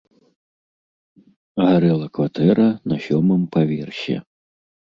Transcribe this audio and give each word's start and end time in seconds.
Гарэла 1.67 2.07
кватэра 2.19 2.67
на 2.93 2.99
сёмым 3.07 3.41
паверсе. 3.57 4.17